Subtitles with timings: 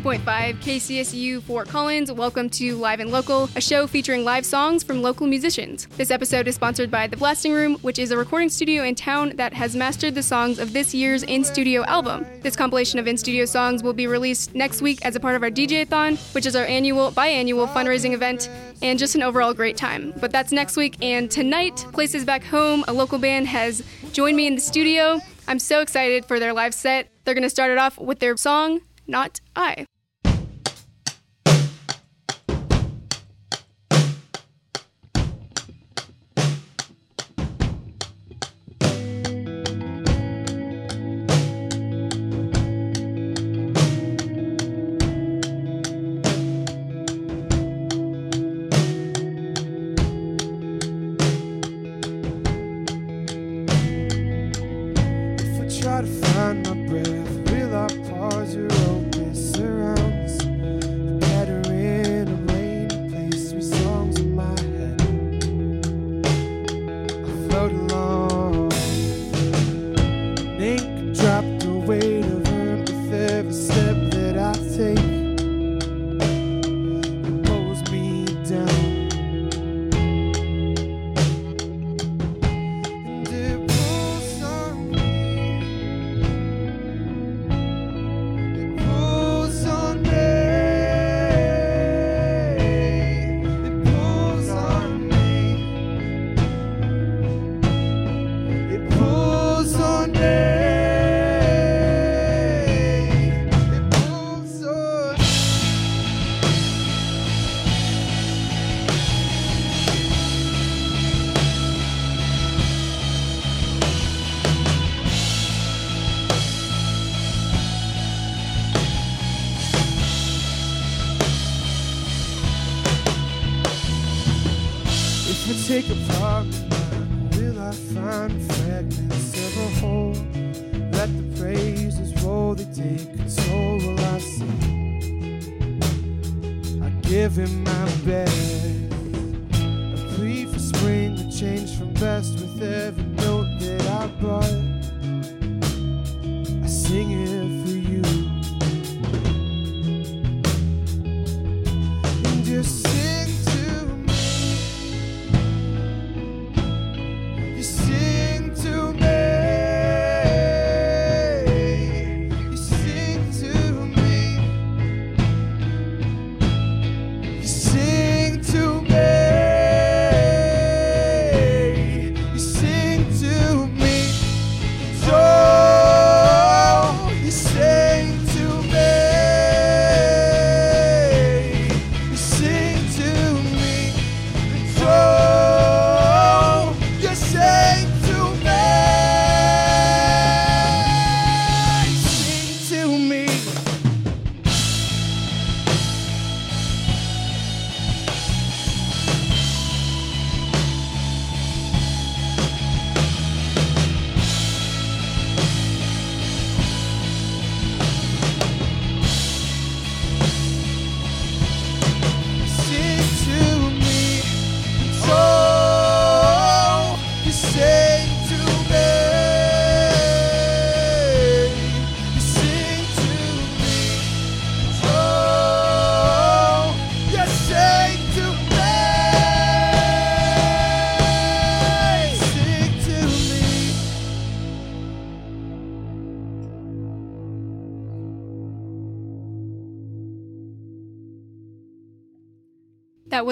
[0.00, 2.12] 90.5 KCSU Fort Collins.
[2.12, 5.86] Welcome to Live and Local, a show featuring live songs from local musicians.
[5.96, 9.32] This episode is sponsored by The Blasting Room, which is a recording studio in town
[9.36, 12.26] that has mastered the songs of this year's in studio album.
[12.42, 15.42] This compilation of in studio songs will be released next week as a part of
[15.42, 18.50] our DJ-a-thon, which is our annual biannual fundraising event
[18.82, 20.12] and just an overall great time.
[20.20, 23.82] But that's next week and tonight, Places Back Home, a local band has
[24.12, 25.22] joined me in the studio.
[25.48, 27.08] I'm so excited for their live set.
[27.24, 29.86] They're going to start it off with their song not I.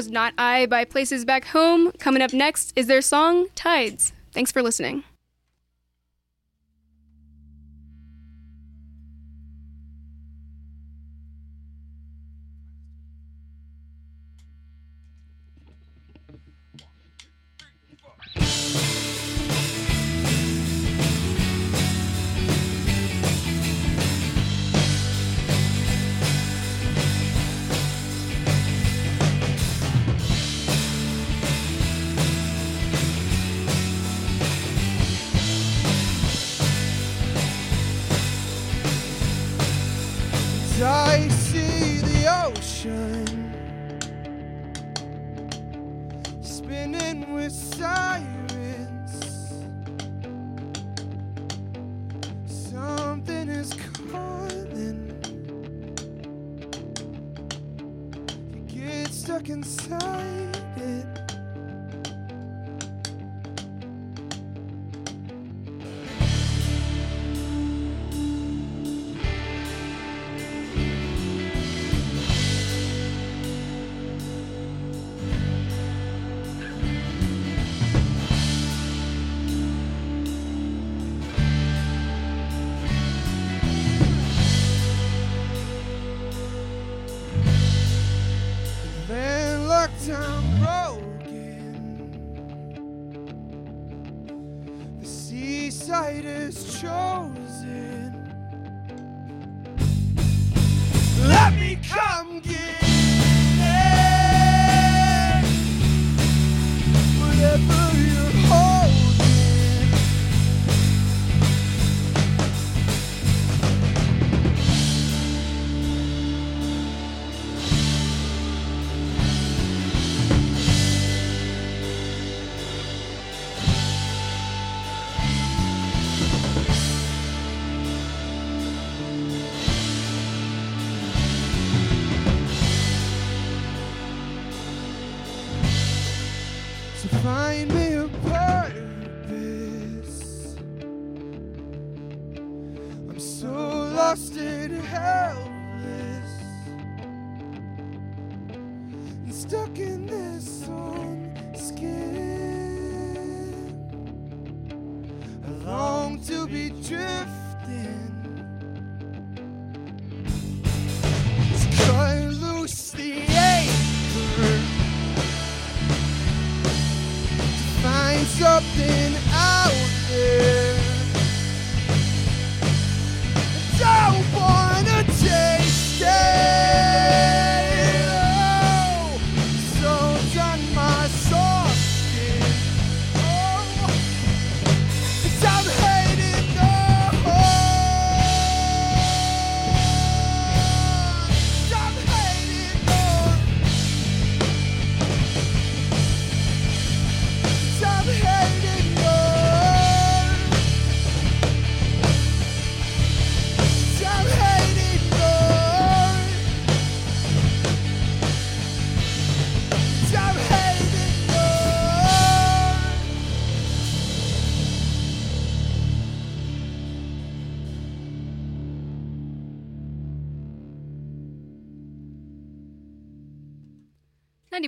[0.04, 1.90] was Not I by Places Back Home.
[1.92, 4.12] Coming up next is their song, Tides.
[4.32, 5.04] Thanks for listening.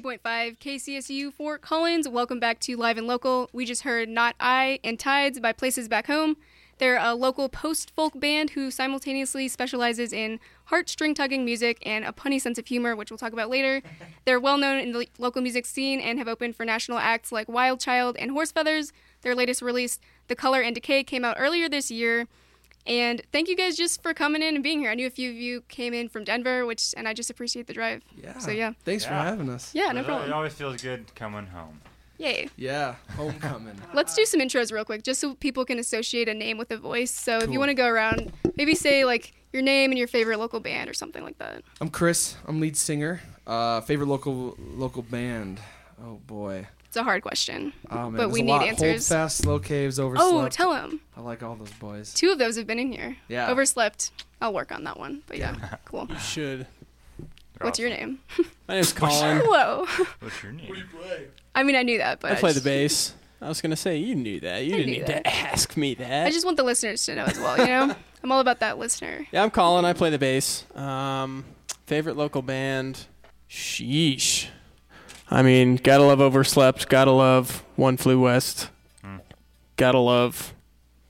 [0.07, 2.09] 89.5 KCSU Fort Collins.
[2.09, 3.51] Welcome back to Live and Local.
[3.53, 6.37] We just heard Not I and Tides by Places Back Home.
[6.79, 10.39] They're a local post folk band who simultaneously specializes in
[10.71, 13.83] heartstring tugging music and a punny sense of humor, which we'll talk about later.
[14.25, 17.49] They're well known in the local music scene and have opened for national acts like
[17.49, 18.93] Wild Child and Horse Feathers.
[19.23, 19.99] Their latest release,
[20.29, 22.29] The Color and Decay, came out earlier this year.
[22.87, 24.91] And thank you guys just for coming in and being here.
[24.91, 27.67] I knew a few of you came in from Denver, which and I just appreciate
[27.67, 28.03] the drive.
[28.17, 28.39] Yeah.
[28.39, 29.09] So yeah, Thanks Yeah.
[29.23, 29.75] for having us.
[29.75, 30.31] yeah, no problem.
[30.31, 31.81] It always feels good coming home.
[32.19, 32.49] Yay.
[32.57, 32.95] Yeah.
[33.17, 33.79] Homecoming.
[33.95, 36.79] Let's do some intros real quick, just so people can associate a name with a
[36.79, 37.11] voice.
[37.11, 40.39] So if you want to go around, maybe say like your name and your favorite
[40.39, 41.63] local band or something like that.
[41.81, 42.37] I'm Chris.
[42.47, 43.21] I'm lead singer.
[43.47, 45.61] Uh, favorite local local band.
[46.03, 46.67] Oh boy.
[46.97, 47.75] It's a hard question.
[47.91, 48.17] Oh man.
[48.17, 48.63] But we need lot.
[48.63, 49.07] answers.
[49.07, 50.33] Hold fast, slow caves, overslept.
[50.33, 51.03] Oh, tell them.
[51.15, 52.15] I like all those boys.
[52.15, 53.19] Two of those have been in here.
[53.29, 53.51] Yeah.
[53.51, 54.13] Overslept.
[54.41, 55.23] I'll work on that one.
[55.27, 56.07] But yeah, cool.
[56.09, 56.67] You Should.
[57.19, 57.27] They're
[57.67, 58.21] What's your name?
[58.67, 59.41] My name's Colin.
[59.45, 59.85] Whoa.
[60.21, 60.75] What's your name?
[61.55, 63.15] I mean, I knew that, but I play the just- bass.
[63.43, 64.65] I was gonna say you knew that.
[64.65, 65.25] You I didn't need that.
[65.25, 66.27] to ask me that.
[66.27, 67.59] I just want the listeners to know as well.
[67.59, 69.27] You know, I'm all about that listener.
[69.33, 69.85] yeah, I'm Colin.
[69.85, 70.65] I play the bass.
[70.75, 71.45] Um,
[71.85, 73.05] favorite local band.
[73.51, 74.47] Sheesh.
[75.31, 76.89] I mean, gotta love Overslept.
[76.89, 78.71] Gotta love One Flew West.
[79.05, 79.21] Mm.
[79.77, 80.55] Gotta love.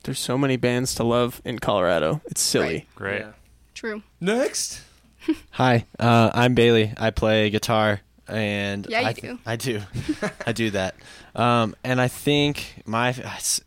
[0.03, 2.21] There's so many bands to love in Colorado.
[2.25, 2.65] It's silly.
[2.75, 2.95] Right.
[2.95, 3.19] Great.
[3.21, 3.31] Yeah.
[3.73, 4.01] True.
[4.19, 4.81] Next.
[5.51, 6.93] Hi, uh, I'm Bailey.
[6.97, 9.39] I play guitar, and Yeah, you I, do.
[9.45, 9.81] I do,
[10.47, 10.95] I do that.
[11.35, 13.13] Um, and I think my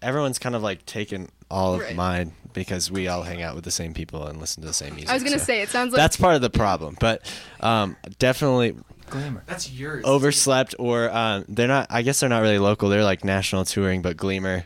[0.02, 1.94] everyone's kind of like taken all of Right.
[1.94, 4.94] mine because we all hang out with the same people and listen to the same
[4.94, 5.10] music.
[5.10, 7.30] I was gonna so say it sounds like that's part of the problem, but
[7.60, 8.74] um, definitely
[9.10, 9.42] Glimmer.
[9.46, 10.04] That's yours.
[10.04, 11.86] overslept or um, they're not.
[11.90, 12.88] I guess they're not really local.
[12.88, 14.64] They're like national touring, but Gleemer,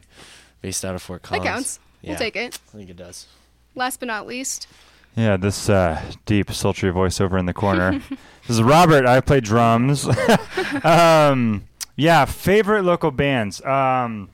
[0.63, 1.45] based out of Fort Collins.
[1.45, 1.81] that counts.
[2.03, 2.59] Yeah, We'll take it.
[2.73, 3.27] I think it does.
[3.75, 4.69] Last but not least,
[5.17, 7.93] Yeah, this uh, deep, sultry voiceover in the corner.
[8.47, 9.07] this is Robert.
[9.07, 10.07] I play drums.
[10.85, 11.65] um,
[11.97, 13.65] yeah, favorite local bands.
[13.65, 14.31] Um,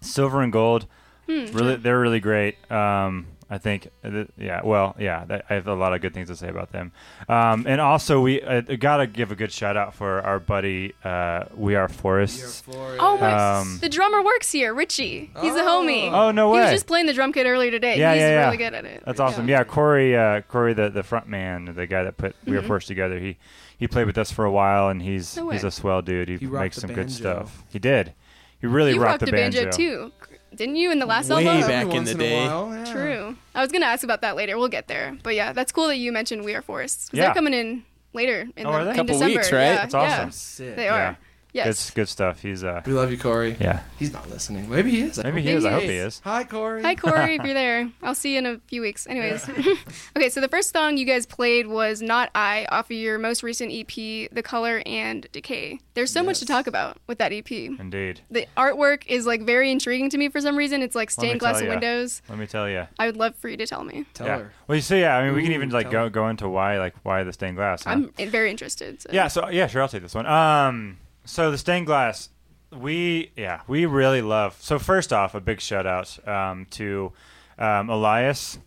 [0.00, 0.86] Silver and Gold.
[1.26, 1.46] Hmm.
[1.56, 2.56] Really, they're really great.
[2.70, 6.28] Um, I think, uh, yeah, well, yeah, that, I have a lot of good things
[6.28, 6.90] to say about them.
[7.28, 11.44] Um, and also, we uh, gotta give a good shout out for our buddy, uh,
[11.54, 12.62] We Are Forests.
[12.66, 13.58] Oh my!
[13.58, 15.30] Um, the drummer works here, Richie.
[15.42, 15.82] He's a Oh.
[15.84, 16.10] homie.
[16.10, 16.60] Oh, no way.
[16.60, 17.98] He was just playing the drum kit earlier today.
[17.98, 18.44] Yeah, He's yeah, yeah.
[18.46, 19.02] really good at it.
[19.04, 19.46] That's awesome.
[19.48, 22.64] Yeah, Corey, uh, Corey, the the front man, the guy that put We Mm-hmm.
[22.64, 23.18] Are Forests together.
[23.18, 23.36] He
[23.76, 26.30] he played with us for a while, and he's No he's a swell dude.
[26.30, 27.64] He, He makes the some good stuff.
[27.70, 28.14] He did.
[28.62, 29.64] He really you rocked, rocked the banjo.
[29.64, 30.12] banjo too,
[30.56, 30.90] didn't you?
[30.92, 31.60] In the last Way album.
[31.62, 32.46] back Every in the once a day.
[32.46, 32.84] while, yeah.
[32.92, 33.36] True.
[33.54, 34.58] I was gonna ask about that later.
[34.58, 35.16] We'll get there.
[35.22, 37.08] But yeah, that's cool that you mentioned We Are Forests.
[37.10, 37.24] 'cause Yeah.
[37.26, 38.90] They're coming in later in, Oh, the, are they?
[38.90, 39.38] in Couple December.
[39.38, 39.60] weeks, right?
[39.64, 40.24] Yeah, That's awesome.
[40.26, 40.30] yeah.
[40.30, 40.76] Sick.
[40.76, 41.18] They are.
[41.52, 41.66] Yeah.
[41.66, 41.90] Yes.
[41.90, 42.40] Good good stuff.
[42.40, 43.56] He's uh We love you, Corey.
[43.60, 43.82] yeah.
[43.98, 44.70] He's not listening.
[44.70, 45.18] Maybe he is.
[45.18, 45.64] I Maybe hope he is.
[45.64, 46.20] I hope he is.
[46.24, 46.82] Hi, Corey.
[46.82, 47.90] Hi, Corey, if you're there.
[48.02, 49.06] I'll see you in a few weeks.
[49.06, 49.46] Anyways.
[50.16, 53.42] okay, so the first song you guys played was Not I off of your most
[53.42, 53.86] recent EP,
[54.32, 55.78] The Color and Decay.
[55.94, 57.50] There's so much to talk about with that EP.
[57.50, 58.22] Indeed.
[58.30, 60.80] The artwork is like very intriguing to me for some reason.
[60.80, 61.68] It's like stained glass ya.
[61.68, 62.22] windows.
[62.30, 62.86] Let me tell you.
[62.98, 64.06] I would love for you to tell me.
[64.14, 64.38] Tell yeah.
[64.38, 64.52] her.
[64.66, 65.18] Well, you see, yeah.
[65.18, 67.56] I mean, we can even like tell go go into why like why the stained
[67.56, 67.84] glass.
[67.84, 67.90] huh?
[67.90, 69.02] I'm very interested.
[69.02, 69.10] So.
[69.12, 70.24] Yeah, so yeah, sure, I'll take this one.
[70.26, 72.28] Um, so the stained glass,
[72.70, 74.56] we yeah, we really love.
[74.60, 77.12] So first off, a big shout out um, to
[77.58, 78.58] um, Elias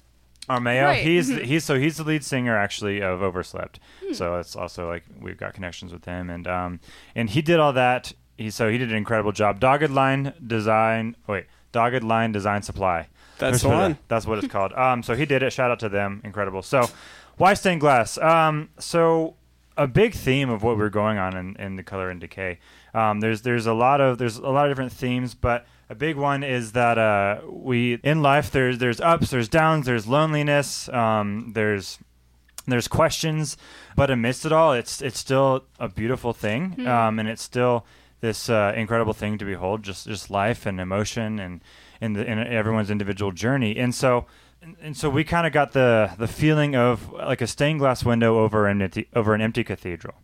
[0.50, 0.86] Armeo.
[0.86, 1.44] Right, He's mhm.
[1.44, 3.80] he's so he's the lead singer actually of Overslept.
[4.06, 4.14] Hmm.
[4.14, 6.80] So it's also like we've got connections with him, and um,
[7.16, 8.14] and he did all that.
[8.38, 9.60] He so he did an incredible job.
[9.60, 11.16] Dogged Line Design.
[11.28, 13.08] Wait, Dogged Line Design Supply.
[13.38, 13.98] That's the what it- one.
[14.08, 14.74] That's what it's called.
[14.74, 15.52] Um, so he did it.
[15.52, 16.22] Shout out to them.
[16.24, 16.62] Incredible.
[16.62, 16.90] So,
[17.38, 18.18] why stained glass?
[18.18, 19.36] Um, so
[19.78, 22.60] a big theme of what we're going on in, in the color and decay.
[22.94, 26.16] Um, there's there's a lot of there's a lot of different themes, but a big
[26.16, 31.52] one is that uh, we in life there's there's ups, there's downs, there's loneliness, um,
[31.54, 32.00] there's
[32.68, 33.58] there's questions,
[33.96, 37.86] but amidst it all, it's it's still a beautiful thing, um, and it's still
[38.22, 41.62] this uh, incredible thing to behold, just just life and emotion and
[42.02, 43.78] and, the, and everyone's individual journey.
[43.78, 44.26] And so
[44.66, 48.04] and, and so we kind of got the the feeling of like a stained glass
[48.04, 50.16] window over an empty over an empty cathedral.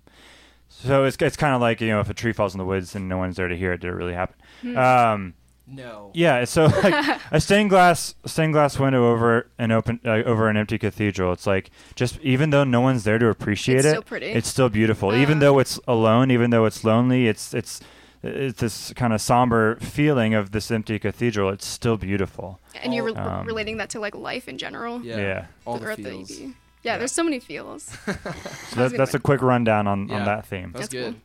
[0.68, 2.96] So it's it's kind of like you know if a tree falls in the woods
[2.96, 4.36] and no one's there to hear it, did it really happen?
[4.78, 5.34] Um,
[5.68, 6.12] No.
[6.14, 10.58] yeah, so like a stained glass stained glass window over an open uh, over an
[10.58, 11.34] empty cathedral.
[11.34, 14.28] It's like just even though no one's there to appreciate It's it, still pretty.
[14.28, 15.14] it's still beautiful.
[15.14, 15.42] even Uh.
[15.42, 17.80] though it's alone, even though it's lonely, it's it's
[18.24, 21.50] it's this kind of somber feeling of this empty cathedral.
[21.50, 22.60] It's still beautiful.
[22.84, 25.02] And you're re- Um, relating that to like life in general.
[25.02, 25.18] Yeah.
[25.18, 25.46] Yeah.
[25.66, 26.32] All the the feels.
[26.40, 26.50] EP.
[26.84, 27.84] Yeah, there's so many feels.
[28.06, 28.34] So That was
[28.74, 30.16] that, a good that's a quick rundown on, Yeah.
[30.20, 30.72] on that theme.
[30.72, 31.14] That's, That's good.
[31.14, 31.22] cool.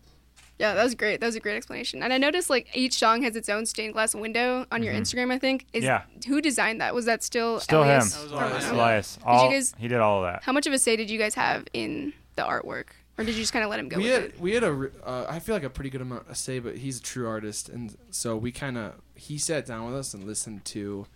[0.58, 1.20] Yeah, that was great.
[1.20, 2.02] That was a great explanation.
[2.02, 5.30] And I noticed like each song has its own stained glass window on your Instagram.
[5.30, 5.66] I think.
[5.74, 6.02] Is, Yeah.
[6.28, 6.94] Who designed that?
[6.94, 8.16] Was that still Still Elias?
[8.16, 8.22] him.
[8.24, 8.64] was Or- Elias.
[8.66, 8.74] okay.
[8.74, 9.18] Elias.
[9.24, 10.42] All, guys- he did all of that.
[10.44, 12.86] How much of a say did you guys have in the artwork,
[13.18, 14.40] or did you just kind of let him go we with had it?
[14.40, 16.98] we had a uh, I feel like a pretty good amount of say, but he's
[16.98, 20.64] a true artist, and so we kind of he sat down with us and listened
[20.66, 21.06] to,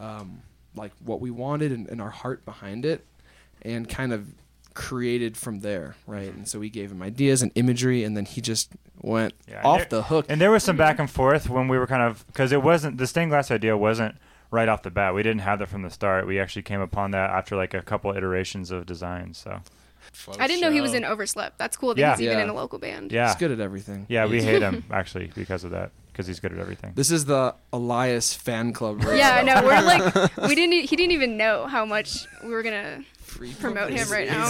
[0.00, 0.42] um,
[0.76, 3.04] like what we wanted and, and our heart behind it,
[3.62, 4.26] and kind of
[4.74, 6.32] created from there, right?
[6.32, 9.78] And so we gave him ideas and imagery, and then he just went Yeah, off
[9.78, 10.26] there- the hook.
[10.28, 12.98] And there was some back and forth when we were kind of because it wasn't
[12.98, 14.16] the stained glass idea wasn't
[14.50, 15.14] right off the bat.
[15.14, 16.26] We didn't have that from the start.
[16.26, 19.34] We actually came upon that after like a couple iterations of design.
[19.34, 19.60] So
[20.38, 21.58] I didn't know he was in Overslept.
[21.58, 22.12] That's cool that Yeah.
[22.12, 22.44] he's even Yeah.
[22.44, 23.12] in a local band.
[23.12, 24.06] yeah, He's good at everything.
[24.08, 26.92] yeah, we hate him actually because of that because he's good at everything.
[26.96, 29.04] This is the Elias fan club.
[29.04, 29.62] Right Yeah, I know.
[29.62, 30.72] We're like, we didn't.
[30.74, 34.48] e- He didn't even know how much we were gonna Free promote him right now.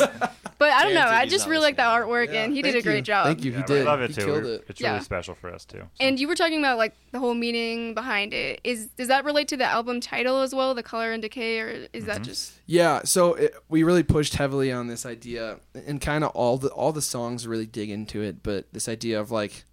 [0.58, 1.00] But I don't know.
[1.02, 2.08] Guaranteed I he's just not really like that listening.
[2.14, 3.02] artwork, Yeah, and he did thank a great you.
[3.02, 3.26] job.
[3.26, 3.50] Thank you.
[3.52, 3.86] Yeah, he we did.
[3.86, 4.24] love it he too.
[4.24, 4.64] killed We're- it.
[4.68, 4.92] It's Yeah.
[4.92, 5.78] really special for us too.
[5.78, 5.88] So.
[6.00, 8.60] And you were talking about like the whole meaning behind it.
[8.64, 11.86] Is does that relate to the album title as well, the color and decay, or
[11.92, 16.24] is that just Yeah, so it, we really pushed heavily on this idea, and kind
[16.24, 18.42] of all the all the songs really dig into it.
[18.42, 19.64] But this idea of like,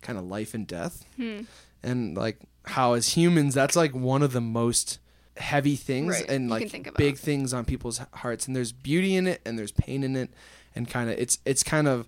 [0.00, 1.40] kind of life and death, Hmm.
[1.82, 4.98] and like how as humans, that's like one of the most
[5.40, 8.46] heavy things Right, and like big things on people's hearts.
[8.46, 10.30] And there's beauty in it, and there's pain in it,
[10.74, 12.06] and kind of it's it's kind of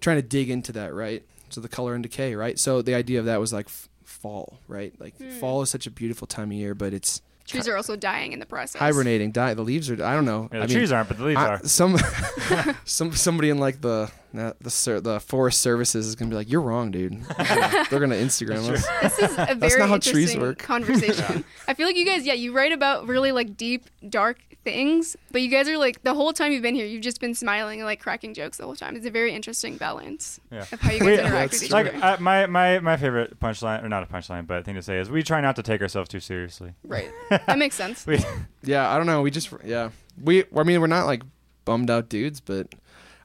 [0.00, 1.22] trying to dig into that, right?
[1.50, 2.58] So the color and decay, right?
[2.58, 4.92] So the idea of that was like f- fall, right?
[5.00, 5.28] Like Hmm.
[5.30, 8.38] fall is such a beautiful time of year, but it's trees are also dying in
[8.38, 8.78] the process?
[8.78, 9.54] hibernating, die.
[9.54, 9.94] The leaves are.
[10.04, 10.48] I don't know.
[10.52, 11.60] Yeah, I the mean, trees aren't, but the leaves I- are.
[11.66, 11.96] some
[12.84, 16.60] some somebody in like the not the the forest services is gonna be like, "You're
[16.60, 18.86] wrong, dude." They're gonna Instagram us.
[19.02, 20.58] This is a very not how trees interesting work.
[20.58, 21.44] conversation.
[21.66, 24.38] I feel like you guys, yeah, you write about really like deep, dark
[24.72, 27.34] things, but you guys are like the whole time you've been here, you've just been
[27.34, 28.94] smiling and like cracking jokes the whole time.
[28.96, 30.64] It's a very interesting balance Yeah.
[30.70, 32.04] of how you guys We- interact with That's each Like other.
[32.04, 35.08] uh, my my my favorite punchline, or not a punchline, but thing to say is
[35.10, 36.74] we try not to take ourselves too seriously.
[36.84, 37.10] right.
[37.30, 38.06] That makes sense.
[38.06, 38.18] We,
[38.62, 39.22] Yeah, I don't know.
[39.22, 39.90] We just yeah.
[40.22, 41.22] We I mean we're not like
[41.64, 42.66] bummed out dudes, but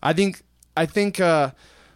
[0.01, 0.43] I think
[0.77, 1.51] I think uh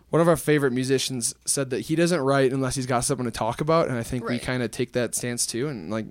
[0.10, 3.32] one of our favorite musicians said that he doesn't write unless he's got something to
[3.32, 5.68] talk about, and I think we kind of take that stance too.
[5.68, 6.06] And like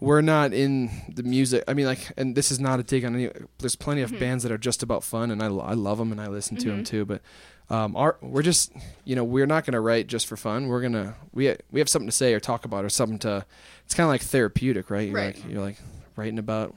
[0.00, 1.62] we're not in the music.
[1.68, 3.30] I mean, like, and this is not a dig on any.
[3.58, 4.18] There's plenty of Mhm.
[4.20, 6.68] bands that are just about fun, and I, I love them and I listen to
[6.68, 6.86] them Mhm.
[6.86, 7.04] too.
[7.04, 7.22] But
[7.68, 8.72] um, our we're just
[9.04, 10.68] you know we're not gonna write just for fun.
[10.68, 13.44] We're gonna we we have something to say or talk about or something to.
[13.84, 15.06] It's kind of like therapeutic, right?
[15.08, 15.36] You're Right.
[15.36, 15.76] like you're like
[16.16, 16.74] writing about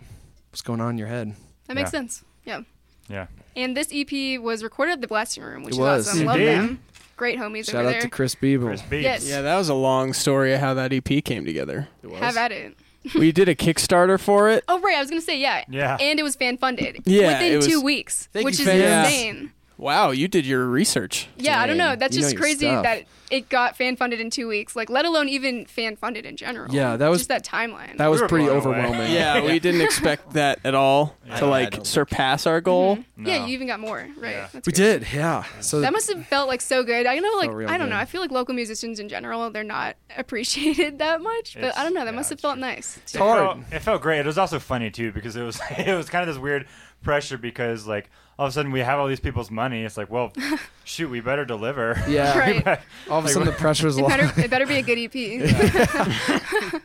[0.51, 1.33] what's going on in your head.
[1.67, 1.99] That makes Yeah.
[1.99, 2.23] sense.
[2.45, 2.61] Yeah.
[3.09, 3.27] Yeah.
[3.55, 6.07] And this EP was recorded at the Blasting Room, which It is was.
[6.09, 6.25] awesome.
[6.25, 6.47] Love Indeed.
[6.53, 6.79] them.
[7.15, 8.65] Great homies Shout over out to Chris Beeble.
[8.67, 9.03] Chris Beats.
[9.03, 9.29] Yes.
[9.29, 11.87] Yeah, that was a long story of how that EP came together.
[12.01, 12.19] It was.
[12.19, 12.75] Have at it.
[13.15, 14.63] we did a Kickstarter for it.
[14.67, 15.63] Oh right, I was gonna say yeah.
[15.69, 15.97] Yeah.
[15.99, 17.01] And it was fan funded.
[17.05, 19.07] Yeah, Within it was- two weeks, Thank which you, is fans.
[19.07, 19.51] insane.
[19.83, 21.27] Wow, you did your research.
[21.37, 21.95] Yeah, I don't know.
[21.95, 22.83] That's you know just your crazy stuff.
[22.83, 24.75] that it got fan funded in two weeks.
[24.75, 26.73] Like, let alone even fan funded in general.
[26.73, 27.97] Yeah, that was- just that timeline.
[27.97, 28.69] That was were pretty blown away.
[28.79, 29.11] overwhelming.
[29.11, 32.97] Yeah, we didn't expect that at all Yeah, to I like don't surpass our goal.
[32.97, 33.27] Mhm.
[33.27, 33.45] Yeah, No.
[33.47, 34.31] you even got more, right?
[34.31, 34.47] Yeah.
[34.53, 34.75] That's we great.
[35.01, 35.07] did.
[35.13, 35.43] Yeah.
[35.59, 37.05] So That must have felt like so good.
[37.05, 37.95] I know, like real I don't know.
[37.95, 38.01] good.
[38.01, 41.55] I feel like local musicians in general, they're not appreciated that much.
[41.55, 42.05] But It's- I don't know.
[42.05, 42.61] That yeah, must have it's felt true.
[42.61, 42.99] nice.
[43.13, 43.39] It hard.
[43.39, 44.19] Felt, it felt great.
[44.19, 46.67] It was also funny too because it was it was kind of this weird
[47.01, 48.09] pressure because like
[48.39, 49.83] all of a sudden we have all these people's money.
[49.83, 50.33] It's like, well,
[50.83, 52.01] shoot, we better deliver.
[52.07, 52.37] yeah.
[52.37, 52.79] Right.
[53.09, 54.09] All of a Like, sudden the pressure was It lot.
[54.09, 56.81] better, it better be a good EP.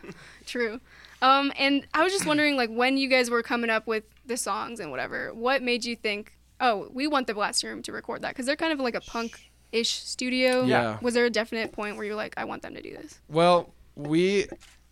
[0.47, 0.81] True.
[1.21, 4.37] Um, and I was just wondering, like, when you guys were coming up with the
[4.37, 8.23] songs and whatever, what made you think, oh, we want the Blast Room to record
[8.23, 8.29] that?
[8.31, 10.65] Because they're kind of like a punk-ish studio.
[10.65, 10.99] Yeah.
[11.03, 13.19] Was there a definite point where you're like, I want them to do this?
[13.29, 14.47] Well, we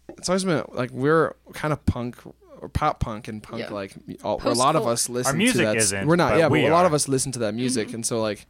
[0.09, 2.17] it's always been like we're kind of punk
[2.61, 3.71] or pop punk and punk Yeah.
[3.73, 3.95] like
[4.25, 4.93] all, a lot of Post-folk.
[4.93, 5.77] us listen music to that.
[5.77, 7.89] isn't, we're not, but yeah, we but a lot of us listen to that music,
[7.89, 7.95] Mm-hmm.
[7.97, 8.47] and so like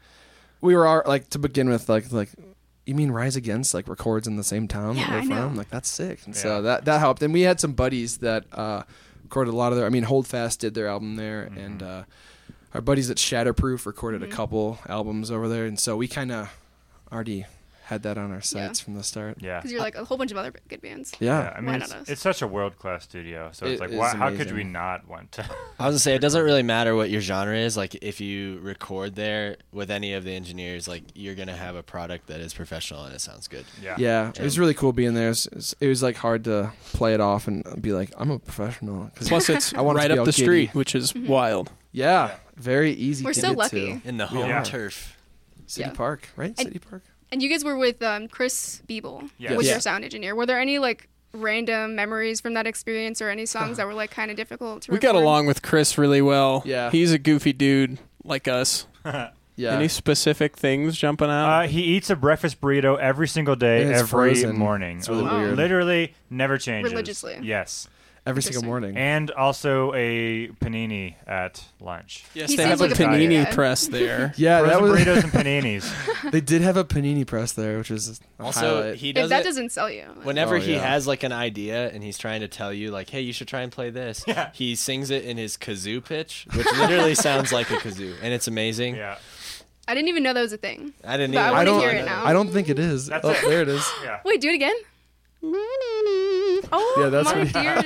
[0.61, 2.31] we were our, like to begin with like like
[2.87, 5.49] you mean Rise Against like records in the same town Yeah, that we're I know.
[5.49, 5.57] from?
[5.57, 6.21] Like that's sick.
[6.25, 6.41] And Yeah.
[6.43, 7.23] so that that helped.
[7.23, 8.83] And we had some buddies that uh
[9.25, 11.59] recorded a lot of their I mean Holdfast did their album there Mm-hmm.
[11.59, 12.03] and uh
[12.75, 14.25] our buddies at Shatterproof recorded Mhm.
[14.25, 16.49] a couple albums over there and so we kind of
[17.13, 17.45] already
[17.87, 19.39] had that on our sights from the start.
[19.41, 19.59] Yeah.
[19.59, 21.13] Because you're like a whole bunch of other good bands.
[21.21, 21.43] Yeah.
[21.45, 23.97] Yeah, I mean, it's, it's such a world class studio, so It it's like, is
[23.97, 25.43] why, how could we not want to?
[25.79, 27.77] I was gonna say it doesn't really matter what your genre is.
[27.77, 31.83] Like if you record there with any of the engineers, like you're gonna have a
[31.85, 33.65] product that is professional and it sounds good.
[33.81, 33.95] yeah.
[33.99, 35.27] Yeah, it was really cool being there.
[35.27, 38.11] It was, it was- it was, like hard to play it off and be like,
[38.19, 39.11] I'm a professional.
[39.15, 40.43] 'Cause- Plus, it's I want it to right be up the giddy.
[40.43, 41.29] street, which is Mhm.
[41.29, 41.71] wild.
[41.93, 43.25] yeah, very easy.
[43.25, 44.01] We're to so get lucky.
[44.01, 44.09] To.
[44.09, 44.65] In the home are.
[44.65, 45.17] turf.
[45.69, 45.95] City Yeah.
[45.95, 46.49] Park, right?
[46.59, 47.03] And- City Park.
[47.33, 49.57] And you guys were with um, Chris Beeble, Yes.
[49.57, 49.73] was Yeah.
[49.73, 50.35] your sound engineer.
[50.35, 54.11] Were there any like random memories from that experience or any songs that were like
[54.11, 56.63] kind of difficult to We got along with Chris really well.
[56.65, 56.91] Yeah.
[56.91, 58.87] He's a goofy dude like us.
[59.59, 61.49] Yeah, Any specific things jumping out?
[61.65, 64.55] Uh, he eats a breakfast burrito every single day, every frozen.
[64.55, 64.99] morning.
[64.99, 65.39] It's really Wow.
[65.39, 65.57] weird.
[65.57, 66.93] Literally never changes.
[66.93, 67.39] Religiously.
[67.41, 67.89] Yes.
[68.27, 68.97] Every single morning.
[68.97, 72.25] And also a panini at lunch.
[72.35, 73.55] yes, He they seems have a like a panini diet.
[73.55, 74.35] press there.
[74.37, 74.91] yeah, that was.
[75.01, 76.31] burritos and paninis.
[76.33, 78.97] they did have a panini press there, which was a Also, highlight.
[78.97, 80.81] he If that it doesn't sell you, whenever Oh, he yeah.
[80.81, 83.61] has like an idea and he's trying to tell you like, hey, you should try
[83.63, 84.25] and play this.
[84.27, 84.51] Yeah.
[84.53, 88.49] He sings it in his kazoo pitch, which literally sounds like a kazoo, and it's
[88.49, 88.97] amazing.
[88.97, 89.19] Yeah.
[89.87, 90.93] I didn't even know that was a thing.
[91.05, 91.35] I didn't.
[91.35, 91.81] But I even wanna don't.
[91.81, 92.25] hear it now.
[92.27, 93.07] I don't think it is.
[93.07, 93.41] That's oh, it.
[93.43, 93.89] there it is.
[94.03, 94.19] Yeah.
[94.25, 94.75] Wait, do it again.
[96.73, 97.85] Oh Yeah, that's my dear!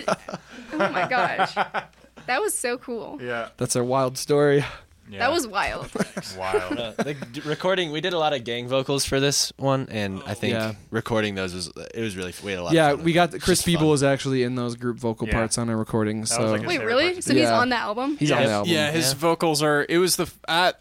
[0.72, 1.54] Oh my gosh,
[2.26, 3.18] that was so cool.
[3.20, 3.48] Yeah.
[3.56, 4.64] That's a wild story.
[5.10, 5.18] yeah.
[5.18, 5.90] That was wild.
[6.38, 6.78] wild.
[6.78, 10.22] Uh, the d- recording, we did a lot of gang vocals for this one, and
[10.26, 10.74] I think Yeah.
[10.90, 12.72] recording those was it was really we had a lot.
[12.72, 15.34] Yeah, of fun we got the, Chris Beeble was actually in those group vocal Yeah.
[15.34, 16.20] parts on our recording.
[16.20, 17.20] was So like Wait, really?
[17.20, 17.58] So he's Yeah.
[17.58, 18.16] on the album?
[18.18, 18.46] he's on Yeah.
[18.46, 18.72] the album.
[18.72, 19.18] Yeah, his Yeah.
[19.18, 19.84] vocals are.
[19.88, 20.24] It was the.
[20.24, 20.72] f- Uh,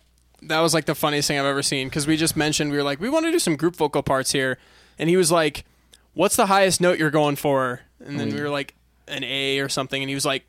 [0.43, 2.83] that was like the funniest thing I've ever seen because we just mentioned we were
[2.83, 4.57] like we want to do some group vocal parts here,
[4.97, 5.65] and he was like,
[6.13, 8.75] "What's the highest note you're going for?" And then we were like
[9.07, 10.45] an A or something, and he was like,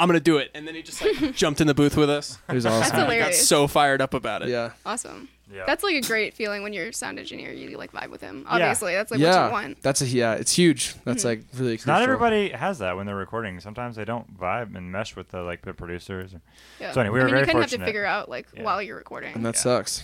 [0.00, 2.38] "I'm gonna do it," and then he just like jumped in the booth with us.
[2.48, 2.96] It was That's awesome.
[2.96, 3.48] I got hilarious.
[3.48, 4.48] so fired up about it.
[4.48, 4.72] yeah.
[4.86, 5.28] Awesome.
[5.50, 5.64] Yeah.
[5.66, 7.52] That's like a great feeling when you're a sound engineer.
[7.52, 8.44] You like vibe with him.
[8.46, 9.82] Obviously, that's like what yeah, you want.
[9.82, 10.34] that's a yeah.
[10.34, 10.94] It's huge.
[11.04, 11.28] That's mm-hmm.
[11.28, 11.92] like really crucial.
[11.94, 13.58] Not everybody has that when they're recording.
[13.60, 16.32] Sometimes they don't vibe and mesh with the like the producers.
[16.78, 16.92] Yeah.
[16.92, 17.78] So anyway, we I were mean, very you kind of have fortunate.
[17.78, 18.62] to figure out like Yeah.
[18.64, 19.34] while you're recording.
[19.34, 19.60] and that Yeah.
[19.60, 20.02] sucks.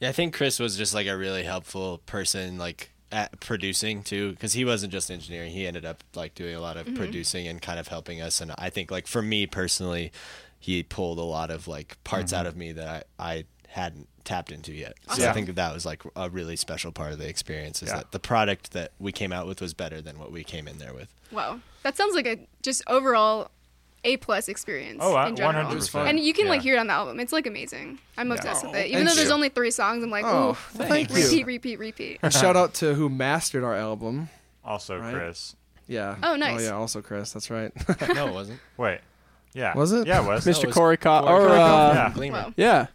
[0.00, 4.32] Yeah, I think Chris was just like a really helpful person, like at producing too,
[4.32, 5.52] because he wasn't just engineering.
[5.52, 6.90] He ended up like doing a lot Mm-hmm.
[6.90, 8.40] of producing and kind of helping us.
[8.40, 10.10] And I think like for me personally,
[10.58, 12.40] he pulled a lot of like parts Mm-hmm.
[12.40, 14.94] out of me that I, I hadn't tapped into yet.
[15.14, 15.30] So Yeah.
[15.30, 17.82] I think that that was like a really special part of the experience.
[17.82, 17.98] Is Yeah.
[17.98, 20.78] that the product that we came out with was better than what we came in
[20.78, 21.08] there with.
[21.30, 23.50] wow, that sounds like a just overall
[24.04, 25.64] a plus experience Oh, I- in general.
[25.66, 25.72] 100%.
[25.72, 26.06] It was fun.
[26.08, 27.20] And you can like hear it on the album.
[27.20, 27.98] It's like amazing.
[28.16, 28.86] I'm obsessed Oh, with it.
[28.86, 31.16] Even thank though there's only three songs, I'm like, Oh, ooh, thank you.
[31.16, 32.18] repeat, repeat, repeat.
[32.22, 34.28] And shout out to who mastered our album.
[34.64, 35.14] Also, Right.
[35.14, 35.56] Chris.
[35.86, 36.16] Yeah.
[36.22, 36.60] Oh, nice.
[36.60, 37.32] Oh yeah, also Chris.
[37.32, 37.70] That's right.
[38.14, 38.58] no, it wasn't.
[38.78, 39.00] Wait.
[39.52, 39.76] Yeah.
[39.76, 40.06] Was it?
[40.06, 40.46] Yeah, it was.
[40.46, 40.62] No, Mr.
[40.62, 42.12] it was Corey Co- Corey or uh, Yeah.
[42.14, 42.54] Gleemer.
[42.56, 42.86] Yeah.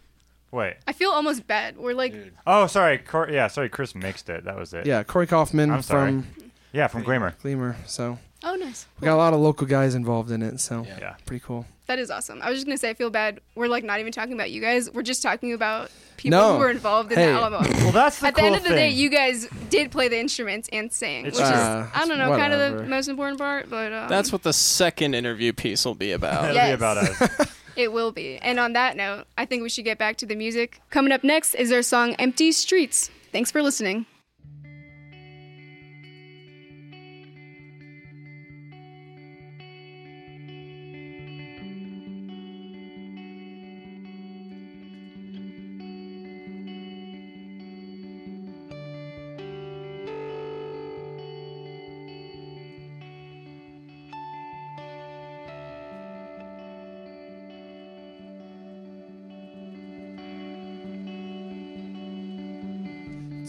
[0.50, 0.74] Wait.
[0.88, 1.76] I feel almost bad.
[1.78, 2.32] We're like, Dude.
[2.46, 2.98] Oh, sorry.
[2.98, 3.68] Cor- yeah, sorry.
[3.68, 4.44] Chris mixed it.
[4.44, 4.84] That was it.
[4.86, 6.10] yeah, Corey Coffman I'm sorry.
[6.10, 6.26] from
[6.72, 7.34] Yeah, from Glamour.
[7.40, 7.76] Gleemer.
[7.86, 8.86] So Oh, nice.
[9.00, 10.98] We got a lot of local guys involved in it, so Yeah.
[11.00, 11.14] Yeah.
[11.26, 11.66] pretty cool.
[11.86, 12.40] That is awesome.
[12.40, 13.40] I was just gonna say I feel bad.
[13.56, 14.88] We're like not even talking about you guys.
[14.90, 16.52] We're just talking about people No.
[16.54, 17.26] who were involved in Hey.
[17.26, 17.60] the Alamo.
[17.60, 18.76] Well, that's the At the cool end of the thing.
[18.76, 22.16] day, you guys did play the instruments and sing, It's which is Uh, I don't
[22.18, 23.68] know, kind of the most important part.
[23.68, 26.44] But um, That's what the second interview piece will be about.
[26.44, 26.68] It'll Yes.
[26.68, 27.52] be about us.
[27.76, 28.36] it will be.
[28.38, 30.80] And on that note, I think we should get back to the music.
[30.90, 34.06] Coming up next is our song "Empty Streets." Thanks for listening.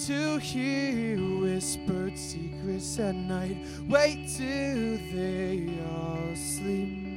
[0.08, 7.12] To hear whispered secrets at night, wait till they all sleep.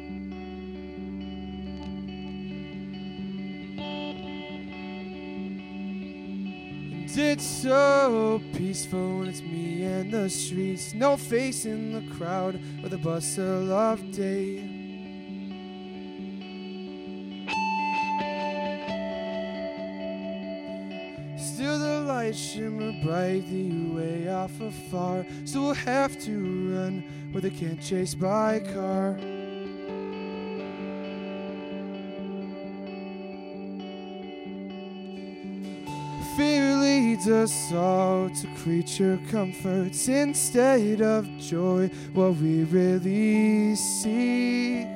[7.16, 12.90] It's so peaceful when it's me and the streets, no face in the crowd or
[12.90, 14.73] the bustle of day.
[22.54, 26.32] Shimmer brightly way off afar So we'll have to
[26.72, 29.18] run where they can't chase by car.
[36.36, 41.88] Fear leads us all to creature comforts instead of joy.
[42.12, 44.86] What we really seek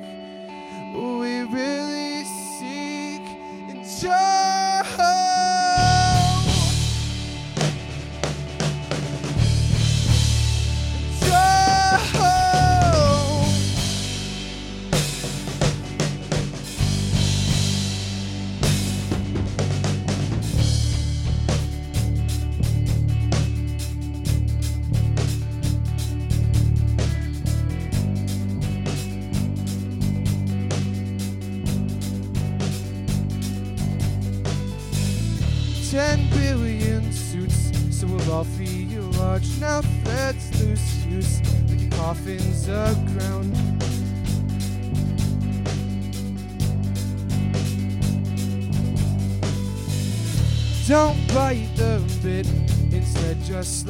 [53.59, 53.85] just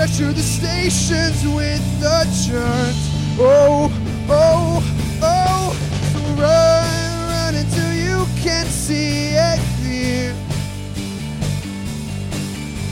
[0.00, 3.36] Pressure the stations with the churns.
[3.38, 3.92] Oh,
[4.30, 4.80] oh,
[5.20, 5.76] oh.
[6.14, 10.32] So run, run until you can see it clear.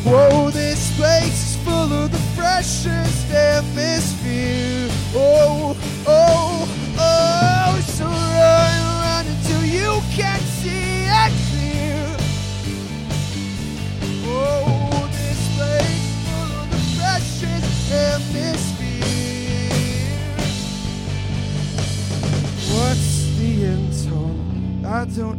[0.04, 4.90] Whoa, this place is full of the freshest atmosphere.
[5.14, 5.77] Oh,
[24.98, 25.37] I don't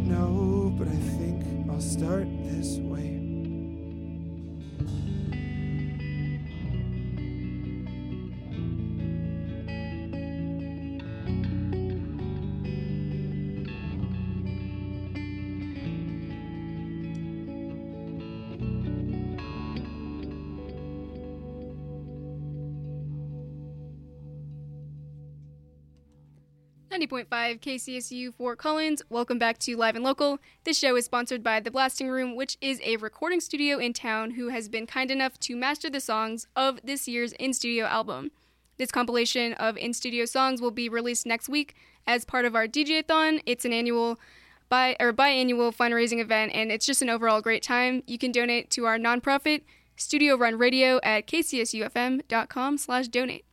[27.10, 29.02] 93.5 KCSU Fort Collins.
[29.08, 30.38] Welcome back to Live and Local.
[30.62, 34.32] This show is sponsored by The Blasting Room, which is a recording studio in town
[34.32, 38.30] who has been kind enough to master the songs of this year's in studio album.
[38.76, 41.74] This compilation of in studio songs will be released next week
[42.06, 43.40] as part of our DJ Thon.
[43.44, 44.20] It's an annual
[44.68, 48.04] bi- or biannual fundraising event, and it's just an overall great time.
[48.06, 49.62] You can donate to our nonprofit,
[49.96, 53.44] Studio Run Radio, at kcsufm.com slash donate.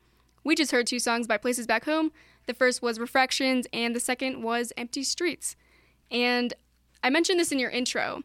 [0.43, 2.11] We just heard two songs by Places Back Home,
[2.47, 5.55] the first was Refractions, and the second was Empty Streets.
[6.09, 6.53] And
[7.03, 8.23] I mentioned this in your intro,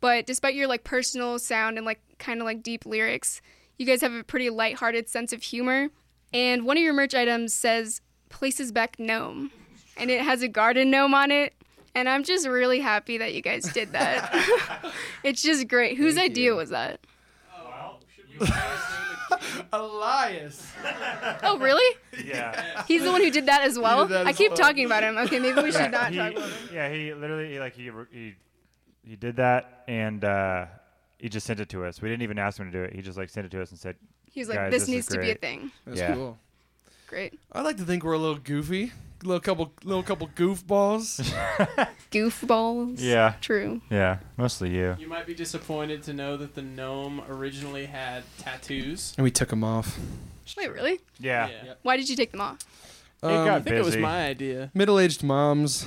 [0.00, 3.40] but despite your like personal sound and like kind of like deep lyrics,
[3.76, 5.90] you guys have a pretty lighthearted sense of humor.
[6.32, 9.50] And one of your merch items says Places Back Gnome,
[9.96, 11.54] and it has a garden gnome on it.
[11.94, 14.92] And I'm just really happy that you guys did that.
[15.24, 15.96] it's just great.
[15.96, 17.00] Whose idea was that?
[19.72, 20.72] Elias.
[21.42, 21.96] Oh, really?
[22.24, 22.84] Yeah.
[22.86, 24.06] He's the one who did that as well.
[24.06, 24.56] that I as keep well.
[24.58, 25.16] talking about him.
[25.18, 26.68] Okay, maybe we should not he, talk about him.
[26.72, 28.34] yeah, he literally he, like he he
[29.04, 30.66] he did that and uh,
[31.18, 32.00] he just sent it to us.
[32.02, 32.94] We didn't even ask him to do it.
[32.94, 33.96] He just like sent it to us and said,
[34.30, 35.40] He's like, Guys, this, this needs to be a great.
[35.40, 35.72] thing.
[35.86, 36.14] That's Yeah.
[36.14, 36.38] cool.
[37.06, 37.38] Great.
[37.52, 41.20] I like to think we're a little goofy, little couple, little couple goofballs.
[42.10, 42.96] Goofballs.
[43.00, 43.80] "Yeah, True.
[43.90, 49.12] yeah, mostly you." You might be disappointed to know that the gnome originally had tattoos.
[49.18, 49.98] and we took them off.
[50.56, 51.00] Wait, really?
[51.18, 51.50] Yeah.
[51.82, 52.58] Why did you take them off?
[53.22, 54.70] Um, got I think it was my idea.
[54.74, 55.86] Middle-aged moms.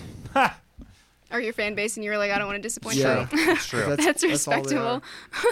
[1.34, 3.22] Or your fan base, and you were like, I don't want to disappoint Yeah.
[3.32, 3.52] you.
[3.54, 3.86] It's true.
[3.96, 4.82] That's all they respectable.
[4.86, 5.02] are.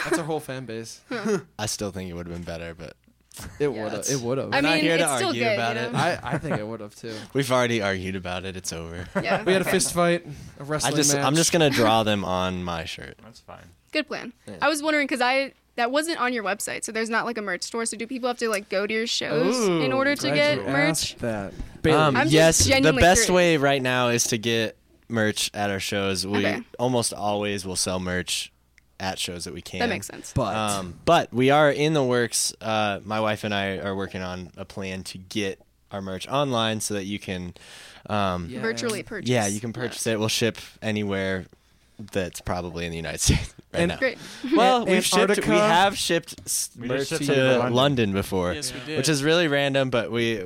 [0.04, 1.00] That's our whole fan base.
[1.58, 2.98] I still think it would have been better, but
[3.38, 3.94] It Yeah, would have.
[3.94, 4.48] it's- It would have.
[4.54, 5.54] I We're not mean, here to it's still argue good.
[5.54, 5.92] about you it.
[5.94, 6.00] know?
[6.00, 7.14] I, I think it would have too.
[7.34, 8.56] we've already argued about it.
[8.58, 9.08] It's over.
[9.22, 9.44] yeah.
[9.46, 9.72] We had a okay.
[9.72, 11.24] fist fight, a I wrestling just match.
[11.26, 13.18] I'm just gonna draw them on my shirt.
[13.24, 13.64] That's fine.
[13.92, 14.34] Good plan.
[14.48, 14.56] Yeah.
[14.62, 17.42] I was wondering because I that wasn't on your website, so there's not like a
[17.42, 17.86] merch store.
[17.86, 20.36] So do people have to like go to your shows in Ooh, order to glad
[20.36, 20.90] get you merch?
[21.14, 21.54] asked That.
[21.82, 21.98] Bailey.
[21.98, 23.36] Um, I'm just yes, the genuinely best curious.
[23.36, 24.76] way right now is to get
[25.08, 26.28] merch at our shows.
[26.28, 26.62] We Okay.
[26.78, 28.52] almost always will sell merch
[29.00, 29.80] at shows that we can.
[29.80, 30.34] That makes sense.
[30.36, 32.54] but Um, but we are in the works.
[32.62, 36.82] Uh, my wife and I are working on a plan to get our merch online
[36.82, 37.54] so that you can,
[38.10, 38.58] um, yeah.
[38.58, 38.62] Yeah.
[38.62, 39.30] Virtually purchase.
[39.30, 40.20] Yeah, you can purchase it.
[40.20, 41.46] We'll ship anywhere
[42.12, 43.98] that's probably in the United States right And- now.
[43.98, 44.18] Great.
[44.56, 45.48] Well, An- we've shipped.
[45.48, 46.36] We have shipped
[46.80, 47.74] We merch to, shipped to London.
[47.74, 48.14] London.
[48.14, 48.98] before, Yes, we did.
[48.98, 49.90] which is really random.
[49.90, 50.44] But we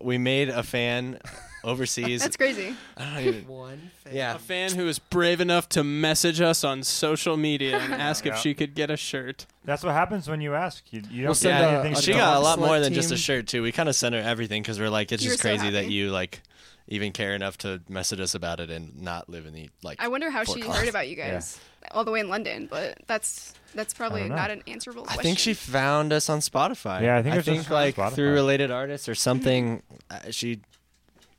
[0.00, 1.18] we made a fan
[1.64, 2.22] overseas.
[2.22, 2.76] That's crazy.
[2.96, 3.48] I don't even.
[3.48, 3.90] one.
[4.04, 4.14] Fan.
[4.14, 8.26] Yeah, a fan who was brave enough to message us on social media and ask
[8.26, 8.38] if Yeah.
[8.40, 9.46] she could get a shirt.
[9.64, 10.84] That's what happens when you ask.
[10.92, 11.92] You, you don't We'll send get a- anything.
[11.94, 12.18] a she do.
[12.18, 13.18] got a lot more sled than just a team.
[13.18, 13.62] shirt too.
[13.62, 15.70] We kind of sent her everything because we're like, it's You were just so crazy
[15.70, 15.94] that happy.
[15.94, 16.42] you like
[16.86, 20.02] even care enough to message us about it and not live in the like.
[20.02, 20.80] I wonder how Fort she Collins.
[20.80, 21.58] heard about you guys
[21.92, 24.36] all the way in London, but that's that's probably don't know.
[24.36, 25.12] not an answerable question.
[25.12, 25.28] I question.
[25.30, 27.00] think she found us on Spotify.
[27.02, 28.12] Yeah, I think it was just on like Spotify.
[28.12, 29.82] through related artists or something.
[30.10, 30.60] uh, she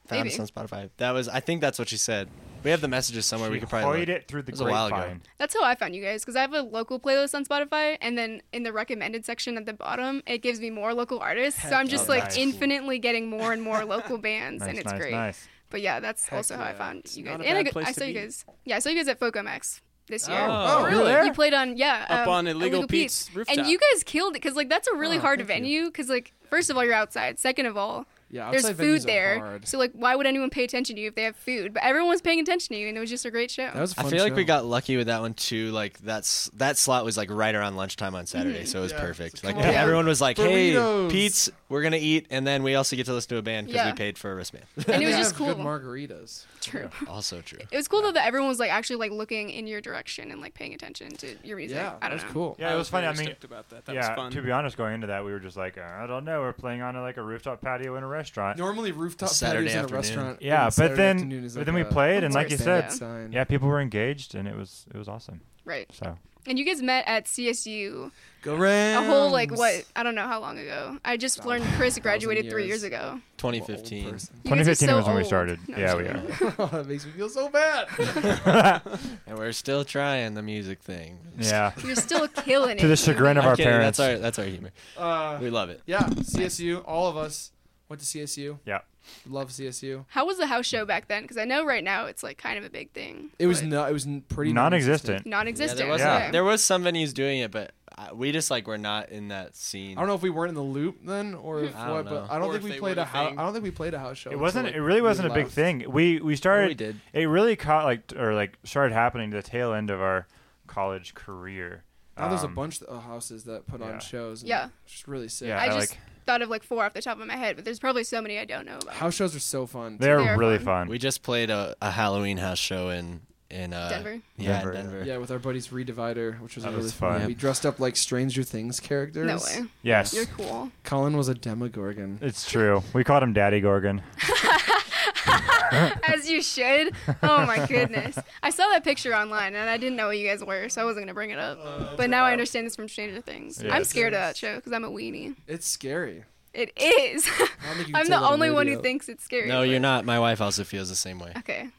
[0.07, 0.33] found Maybe.
[0.33, 0.89] us on Spotify.
[0.97, 1.27] That was.
[1.27, 2.29] I think that's what she said.
[2.63, 3.51] We have the messages somewhere.
[3.51, 3.99] we could probably.
[3.99, 4.17] hoyed look.
[4.17, 4.95] it through the It was a while ago.
[4.95, 5.21] grapevine.
[5.37, 8.17] That's how I found you guys because I have a local playlist on Spotify, and
[8.17, 11.61] then in the recommended section at the bottom, it gives me more local artists.
[11.61, 12.15] so I'm just yeah.
[12.15, 12.37] like Nice.
[12.37, 15.11] infinitely getting more and more local bands, Nice, and it's nice, great.
[15.11, 15.47] nice.
[15.69, 16.73] But yeah, that's also how I yeah.
[16.77, 17.37] found It's you guys.
[17.37, 18.45] not a And I, bad go- place I to saw you guys.
[18.65, 20.37] Yeah, I saw you guys at FOCOMX this year.
[20.39, 21.25] Oh, Oh, really?
[21.25, 23.57] You played on yeah Up um, on Illegal Pete's rooftop.
[23.57, 26.31] and you guys killed it because like that's a really Oh, hard venue because like
[26.49, 29.67] first of all you're outside, second of all Yeah, there's food there, hard.
[29.67, 31.73] so like why would anyone pay attention to you if they have food?
[31.73, 33.65] But everyone was paying attention to you, and it was just a great show.
[33.65, 35.71] That was a I fun feel like we got lucky with that one too.
[35.71, 38.67] Like that's that slot was like right around lunchtime on Saturday, Mhm.
[38.67, 38.99] so it was Yeah.
[39.01, 39.37] perfect.
[39.39, 39.73] So Like come on.
[39.75, 41.07] everyone was like, Burritos.
[41.07, 43.67] "Hey, Pete's we're gonna eat, and then we also get to listen to a band
[43.67, 43.91] because Yeah.
[43.91, 44.65] we paid for a wristband.
[44.87, 45.47] And it was just cool.
[45.47, 46.45] Good margaritas.
[46.61, 46.89] True.
[47.07, 47.59] also true.
[47.71, 50.41] It was cool though that everyone was like actually like looking in your direction and
[50.41, 51.77] like paying attention to your music.
[51.77, 52.29] Yeah, I that don't was know.
[52.31, 52.55] cool.
[52.59, 53.07] Yeah, it was funny.
[53.07, 53.85] I mean, stoked about that.
[53.85, 54.15] That was yeah.
[54.15, 54.31] fun.
[54.31, 56.53] To be honest, going into that, we were just like, uh, I don't know, we're
[56.53, 58.57] playing on a, like a rooftop patio in a restaurant.
[58.57, 60.01] Normally rooftop Saturday patios at a afternoon.
[60.01, 60.41] restaurant.
[60.41, 62.57] Yeah, on but then afternoon is but like then we a played, and like you
[62.57, 62.89] course, said, yeah.
[62.89, 63.31] sign.
[63.31, 65.41] yeah, people were engaged, and it was it was awesome.
[65.65, 65.89] Right.
[65.93, 68.11] So And you guys met at CSU
[68.43, 69.05] Go Rams.
[69.07, 70.97] a whole like what I don't know how long ago.
[71.03, 72.81] I just learned Chris graduated three years.
[72.81, 73.19] years ago.
[73.37, 74.03] 2015.
[74.05, 75.27] You guys are 2015 so was when we old.
[75.27, 75.59] started.
[75.67, 76.21] No, yeah, we kidding.
[76.59, 76.67] are.
[76.67, 77.87] that makes me feel so bad.
[79.27, 81.17] And we're still trying the music thing.
[81.39, 81.71] Yeah.
[81.83, 82.81] You're still killing it.
[82.81, 83.97] to the chagrin of I'm our kidding, parents.
[83.97, 84.71] That's our that's our humor.
[84.97, 85.81] Uh, We love it.
[85.87, 86.83] yeah, CSU.
[86.85, 87.51] All of us
[87.89, 88.59] went to CSU.
[88.65, 88.79] Yeah.
[89.27, 90.05] Love CSU.
[90.09, 91.21] How was the house show back then?
[91.21, 93.29] Because I know right now it's like kind of a big thing.
[93.37, 93.85] It was but no.
[93.85, 95.27] It was n- pretty Non-existent.
[95.27, 95.77] Non-existent.
[95.77, 96.15] there was Yeah.
[96.17, 96.31] okay.
[96.31, 99.55] there was some venues doing it, but uh, we just like were not in that
[99.55, 99.95] scene.
[99.95, 102.11] I don't know if we weren't in the loop then, or if I what, know.
[102.11, 103.33] but I don't Or think we played a house.
[103.37, 104.31] I don't think we played a house show.
[104.31, 104.65] It wasn't.
[104.65, 105.55] like, It really wasn't a big left.
[105.55, 105.85] thing.
[105.87, 106.69] We we started.
[106.69, 106.99] we did.
[107.13, 110.25] It really caught like or like started happening to the tail end of our
[110.65, 111.83] college career.
[112.17, 113.87] Now there's a Um, bunch of houses that put yeah.
[113.91, 114.41] on shows.
[114.41, 114.69] And Yeah.
[114.85, 115.49] it's just really sick.
[115.49, 117.55] Yeah, I I just like- thought of like four off the top of my head,
[117.55, 118.93] but there's probably so many I don't know about.
[118.95, 119.97] House shows are so fun.
[119.99, 120.65] They're They are really fun.
[120.85, 120.87] fun.
[120.89, 124.19] We just played a, a Halloween house show in in uh, Denver.
[124.37, 125.03] Yeah, Denver, Denver.
[125.05, 127.19] Yeah, with our buddies Redivider, which was That really was fun.
[127.19, 127.27] fun.
[127.27, 129.27] We dressed up like Stranger Things characters.
[129.27, 129.67] No way.
[129.83, 130.71] yes, You're cool.
[130.83, 132.17] Colin was a Demogorgon.
[132.21, 132.83] it's true.
[132.93, 134.01] We called him Daddy Gorgon.
[136.07, 136.93] As you should.
[137.23, 138.17] Oh my goodness.
[138.43, 140.85] I saw that picture online and I didn't know what you guys were, so I
[140.85, 141.97] wasn't gonna bring it up.
[141.97, 143.59] but now I understand this from Stranger Things.
[143.61, 143.89] I'm Yes.
[143.89, 145.35] scared of that show because I'm a weenie.
[145.47, 146.23] It's scary.
[146.53, 147.27] It is.
[147.27, 149.47] I don't think you can I'm the only one who thinks it's scary.
[149.49, 150.05] No, but- you're not.
[150.05, 151.33] My wife also feels the same way.
[151.37, 151.69] Okay.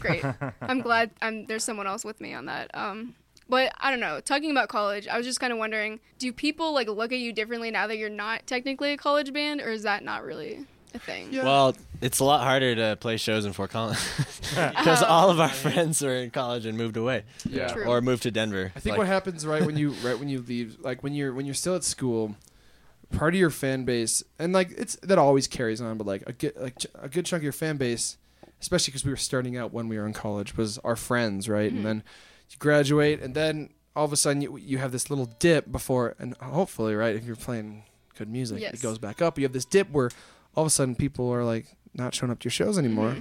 [0.00, 0.24] Great.
[0.60, 2.70] I'm glad I'm there's someone else with me on that.
[2.74, 3.14] Um
[3.50, 4.20] but I don't know.
[4.20, 7.32] Talking about college, I was just kind of wondering, do people like look at you
[7.32, 10.98] differently now that you're not technically a college band or is that not really a
[10.98, 11.28] thing?
[11.32, 11.44] Yeah.
[11.44, 14.00] Well, it's a lot harder to play shows in Fort Collins
[14.50, 15.06] because oh.
[15.06, 17.68] all of our friends are in college and moved away Yeah.
[17.68, 17.84] True.
[17.84, 18.72] or moved to Denver.
[18.74, 21.32] I think Like, what happens right when you right when you leave, like when you're
[21.32, 22.36] when you're still at school,
[23.12, 26.32] part of your fan base, and like it's that always carries on, but like a
[26.32, 28.16] good like ch- a good chunk of your fan base,
[28.60, 31.70] especially because we were starting out when we were in college, was our friends, right?
[31.70, 31.84] And mm-hmm.
[31.84, 32.02] then
[32.50, 36.14] you graduate, and then all of a sudden you you have this little dip before,
[36.18, 37.84] and hopefully, right, if you're playing
[38.16, 38.74] good music, Yes.
[38.74, 39.38] it goes back up.
[39.38, 40.10] You have this dip where
[40.54, 43.20] all of a sudden people are like not showing up to your shows anymore, Mm-hmm.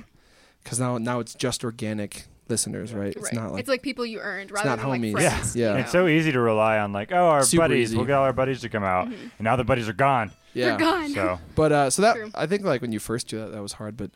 [0.64, 3.14] because now now it's just organic listeners, right?
[3.16, 5.12] It's not like it's like people you earned rather not than like homies.
[5.12, 5.56] friends.
[5.56, 5.70] Yeah.
[5.70, 5.82] you Yeah.
[5.84, 6.04] It's know?
[6.06, 7.90] so easy to rely on like, oh, our Super buddies.
[7.90, 7.98] easy.
[7.98, 10.32] We'll get all our buddies to come out, and now the buddies are gone.
[10.54, 10.70] yeah.
[10.70, 11.10] They're gone.
[11.14, 12.32] So But uh, so that True.
[12.36, 13.98] I think like when you first do that, that was hard.
[13.98, 14.12] But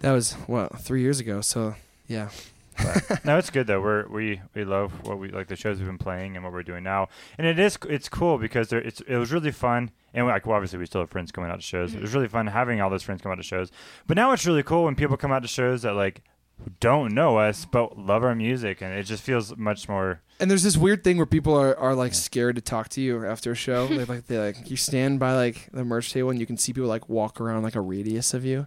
[0.00, 1.40] that was what three years ago.
[1.40, 1.74] So
[2.06, 2.28] yeah,
[3.24, 3.80] no, it's good though.
[3.80, 6.62] We're we we love what we like the shows we've been playing and what we're
[6.62, 7.08] doing now,
[7.38, 9.90] and it is it's cool because there, it's it was really fun.
[10.12, 11.94] And like well, obviously we still have friends coming out to shows.
[11.94, 12.18] It was mm-hmm.
[12.18, 13.70] really fun having all those friends come out to shows.
[14.06, 16.22] But now it's really cool when people come out to shows that like
[16.80, 20.20] don't know us but love our music, and it just feels much more.
[20.40, 23.24] And there's this weird thing where people are, are like scared to talk to you
[23.24, 23.86] after a show.
[23.86, 26.72] they like they like you stand by like the merch table and you can see
[26.72, 28.66] people like walk around like a radius of you.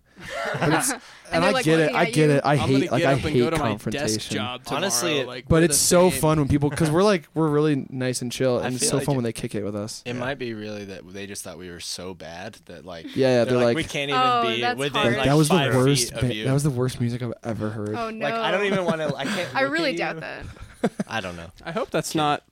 [0.59, 0.91] But it's,
[1.31, 1.93] and, they're, I like, get it.
[1.93, 2.35] I get you.
[2.37, 2.41] it.
[2.45, 4.37] I I'm hate like I hate go to my confrontation.
[4.37, 4.59] tomorrow.
[4.67, 6.21] Honestly, it- like, But it's so same.
[6.21, 9.05] fun when people because we're like we're really nice and chill, and it's so like
[9.05, 10.01] fun it- when they kick it with us.
[10.05, 13.27] It might be really that they just thought we were so bad that like Yeah,
[13.27, 15.17] yeah, they're, they're like, like- we can't even Oh, be that's within hard.
[15.17, 16.09] like that was the worst.
[16.09, 16.43] feet of ba- you.
[16.45, 17.89] that was the worst music I've ever heard.
[17.95, 18.25] Oh no.
[18.25, 19.13] like I don't even want to.
[19.15, 19.53] I can't.
[19.55, 20.45] I really doubt that.
[21.07, 21.51] I don't know.
[21.63, 22.43] I hope that's not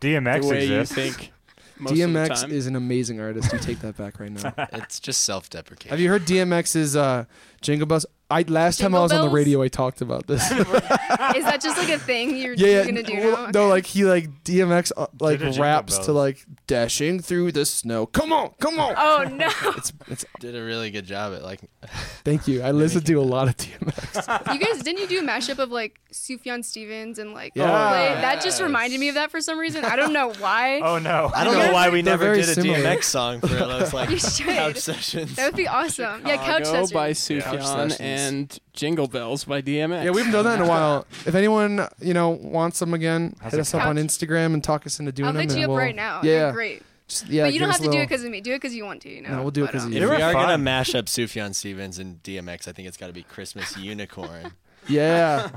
[0.00, 0.96] DMX the way exists.
[0.96, 1.32] you think.
[1.78, 2.52] Most of the DMX time.
[2.52, 3.52] is an amazing artist.
[3.52, 4.52] You take that back right now.
[4.72, 5.88] It's just self-deprecating.
[5.90, 7.24] Have you heard DMX's uh,
[7.62, 8.04] Jingle Bells?
[8.30, 10.42] I last time I Jingle was on the radio, I talked about this.
[10.52, 13.50] Is that just like a thing you're, yeah, you're gonna do well, now?
[13.52, 17.52] No, like he like DMX uh, like Did a Jingle raps to like dashing through
[17.52, 18.06] the snow.
[18.06, 18.94] Come on, come on.
[18.96, 19.50] Oh no.
[19.76, 20.24] It's it's.
[20.38, 21.60] Did a really good job at like.
[22.24, 22.62] Thank you.
[22.62, 24.52] I listened to a lot of DMX.
[24.54, 27.66] you guys didn't you do a mashup of like Sufjan Stevens and like Yeah.
[27.68, 28.20] Coldplay?
[28.20, 29.84] That just reminded me of that for some reason.
[29.84, 30.80] I don't know why.
[30.80, 31.30] Oh no!
[31.34, 32.78] I don't know why we never did a similar.
[32.78, 34.46] DMX song for those like You should.
[34.46, 35.34] couch sessions.
[35.36, 36.22] That would be awesome.
[36.26, 36.92] yeah, couch Chicago sessions.
[36.92, 37.96] by Couch Sufjan Sessions.
[38.00, 38.19] and
[38.72, 40.04] Jingle Bells by DMX.
[40.04, 41.06] yeah, we haven't done that in a while.
[41.26, 44.62] If anyone you know wants them again, How's hit it us up on Instagram and
[44.64, 45.42] talk us into doing I'll them.
[45.42, 46.20] hit and you up we'll- right now.
[46.22, 46.82] Yeah, You're great.
[47.08, 47.42] Just, yeah.
[47.42, 48.40] but you give don't us have a to do it little- because of me.
[48.40, 49.08] Do it because you want to.
[49.10, 49.30] You know.
[49.30, 50.62] No, we'll do it But, 'cause um, of If we were are gonna fun.
[50.64, 54.52] mash up Sufjan Stevens and DMX, I think it's got to be Christmas Unicorn
[54.88, 55.48] Yeah,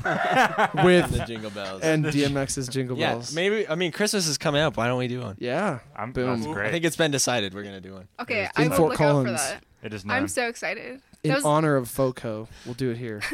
[0.83, 1.81] with the Jingle Bells.
[1.81, 3.33] and DMX's Jingle yeah, Bells.
[3.33, 3.67] maybe.
[3.67, 4.75] I mean, Christmas is coming up.
[4.77, 5.37] Why don't we do one?
[5.39, 6.41] Yeah, I'm, Boom.
[6.43, 8.07] That's I think it's been decided we're gonna do one.
[8.19, 9.39] Okay, In I will Fort look out for Collins.
[9.41, 9.63] that.
[9.83, 11.01] it is I'm so excited.
[11.23, 13.21] In was- honor of FOCO, we'll do it here.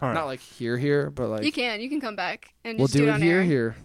[0.00, 0.14] All right.
[0.14, 1.80] Not like here, here, but like you can.
[1.80, 3.42] You can come back and we'll just do it it on here, air.
[3.42, 3.76] here.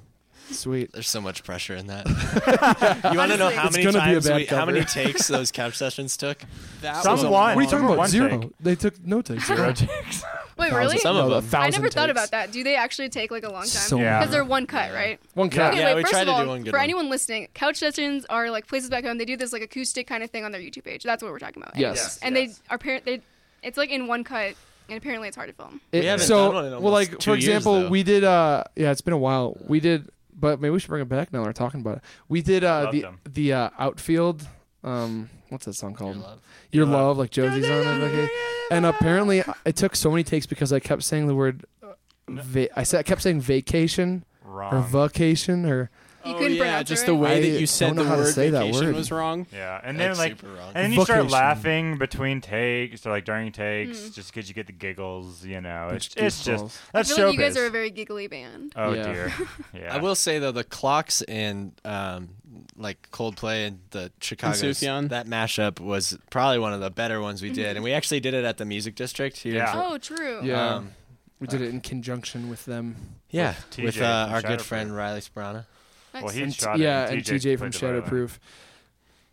[0.52, 0.92] Sweet.
[0.92, 2.06] There's so much pressure in that.
[3.12, 5.28] you want to know how It's many gonna be a times we, how many takes
[5.28, 6.44] those couch sessions took?
[6.82, 7.32] That Some was one.
[7.32, 7.98] What are you talking about?
[7.98, 8.40] one Zero.
[8.42, 8.52] take.
[8.60, 9.48] They took no takes.
[9.48, 9.74] Zero Zero.
[9.74, 10.24] takes.
[10.58, 10.98] Wait, really?
[11.00, 11.46] Some of no, a them.
[11.46, 12.52] I thousand never thought about that.
[12.52, 13.68] Do they actually take like a long time?
[13.68, 14.20] So Yeah.
[14.20, 15.20] Because they're one cut, right?
[15.34, 15.74] One cut.
[15.74, 15.80] Yeah.
[15.80, 16.84] Okay, wait, we first tried of to do all, one good for one.
[16.84, 19.18] anyone listening, couch sessions are like places back home.
[19.18, 21.04] They do this like acoustic kind of thing on their YouTube page.
[21.04, 21.76] That's what we're talking about.
[21.76, 21.96] Yes.
[21.96, 22.60] Yes, and yes.
[22.60, 23.06] they are parent.
[23.06, 23.22] They,
[23.64, 24.56] it's like in one cut,
[24.90, 25.82] and apparently it's hard to film.
[25.92, 27.90] It- We haven't so, done one in well, almost like two for years, example, though.
[27.90, 28.24] we did.
[28.24, 29.58] uh Yeah, it's been a while.
[29.68, 31.40] We did, but maybe we should bring it back now.
[31.42, 32.04] that We're talking about it.
[32.28, 33.20] We did uh Love the them.
[33.30, 34.48] the uh, outfield.
[34.84, 36.16] Um, what's that song called?
[36.18, 36.42] Your love.
[36.72, 37.18] Your Your love, Love.
[37.20, 38.04] like Josie's on it.
[38.04, 38.30] Okay.
[38.72, 41.66] And apparently, it took so many takes because I kept saying the word.
[41.82, 41.94] uh,
[42.28, 44.84] Va- I said I kept saying vacation or Wrong.
[44.84, 45.90] vacation or
[46.26, 47.08] You oh, couldn't yeah, pronounce it just right?
[47.08, 48.86] the way I that you don't said know the how to word say that vacation
[48.88, 48.96] word.
[48.96, 49.48] was wrong.
[49.54, 50.72] yeah, and That's then like, super wrong.
[50.74, 51.32] and then you start Vocation.
[51.34, 54.14] laughing between takes or like during takes, Mm.
[54.16, 55.44] just because you get the giggles.
[55.46, 56.78] You know, it's Bunch it's just goofballs.
[56.94, 58.74] that's I feel like you guys are a very giggly band.
[58.76, 59.04] oh Yeah.
[59.12, 59.34] dear.
[59.74, 59.96] Yeah.
[59.96, 62.30] I will say though, the clocks and um,
[62.78, 65.10] like Coldplay and the Chicago Sufjan.
[65.10, 68.34] that mashup was probably one of the better ones we did, and we actually did
[68.34, 69.54] it at the Music District here.
[69.54, 69.74] in Yeah.
[69.74, 70.40] Fort- Oh, true.
[70.44, 70.76] Yeah.
[70.76, 70.92] Um,
[71.40, 72.96] we did it in conjunction with them.
[73.30, 74.62] yeah, TJ with from uh, our good Shadowproof.
[74.62, 75.68] friend Riley Sperana.
[76.14, 76.34] Well, Nice.
[76.36, 77.14] he And- shot yeah, it.
[77.14, 78.02] and TJ from played the.
[78.02, 78.38] Shadowproof.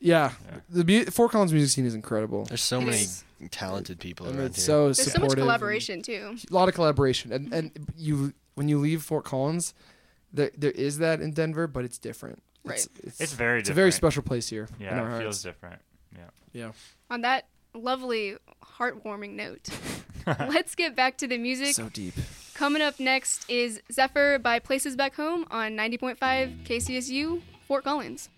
[0.02, 0.60] Yeah, Yeah.
[0.70, 2.44] the mu- Fort Collins music scene is incredible.
[2.46, 3.24] There's so It many is.
[3.50, 4.64] talented people and around it's here.
[4.64, 6.36] so There's so much supportive and- collaboration too.
[6.50, 9.74] a lot of collaboration and and you when you leave Fort Collins
[10.32, 13.74] there there is that in Denver but it's different it's, it's, It's very it's a
[13.74, 15.80] very special place here in Yeah, our it feels hearts different.
[16.14, 16.30] Yeah.
[16.52, 16.72] yeah
[17.10, 18.36] On that lovely,
[18.78, 19.68] heartwarming note,
[20.26, 21.74] let's get back to the music.
[21.74, 22.14] so deep
[22.60, 26.18] Coming up next is Zephyr by Places Back Home on 90.5
[26.66, 28.28] KCSU, Fort Collins.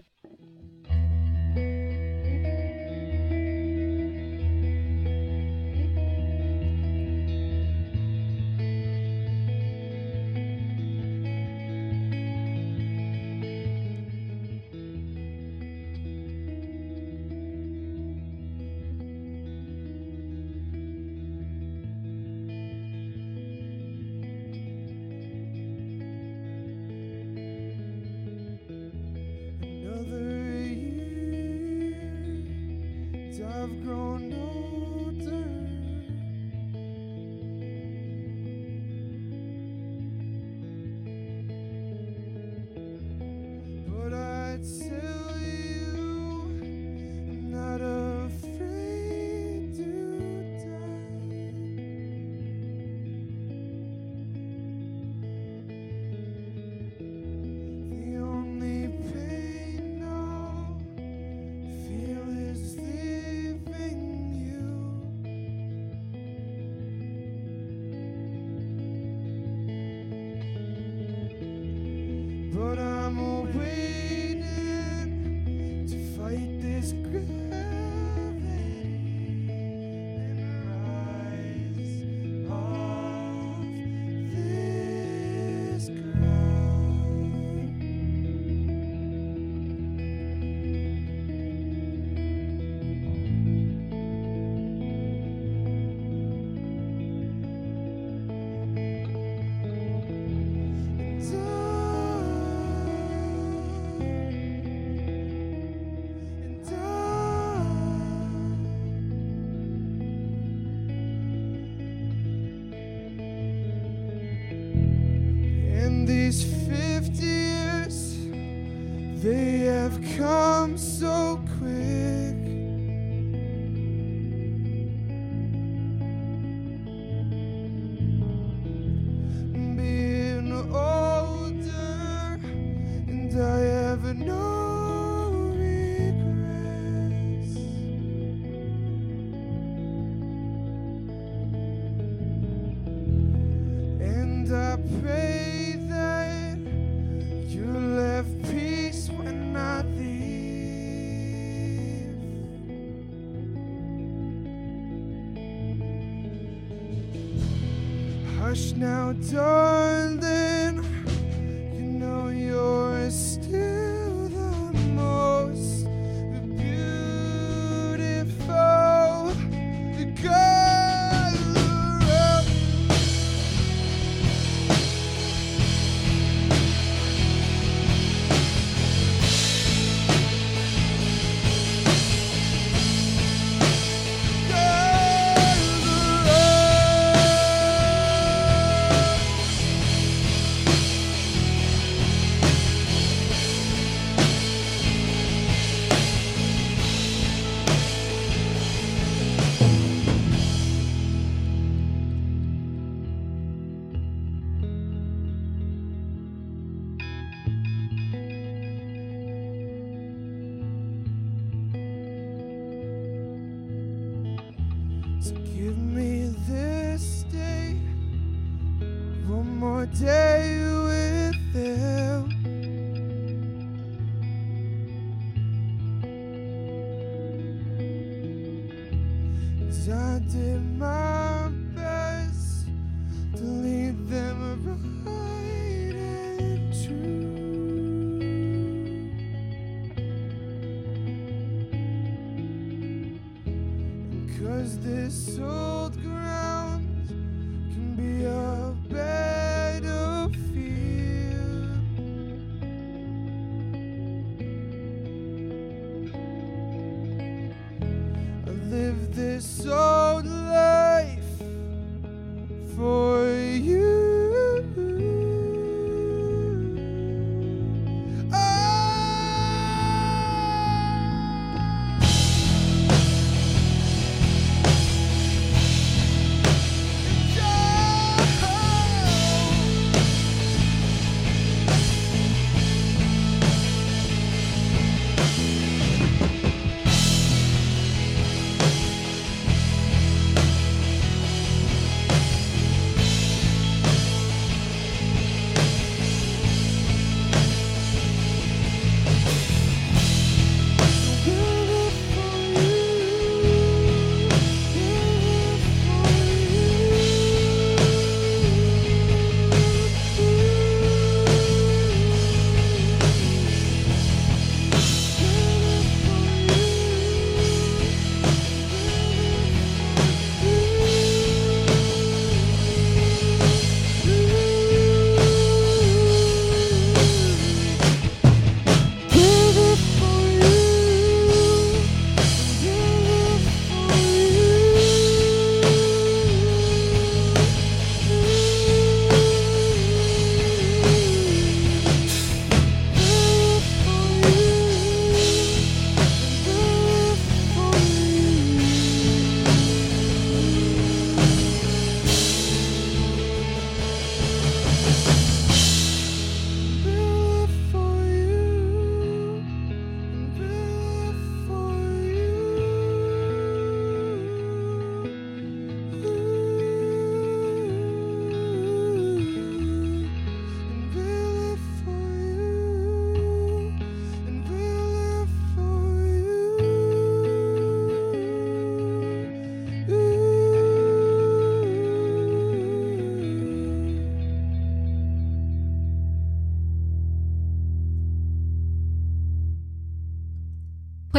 [116.33, 116.62] I,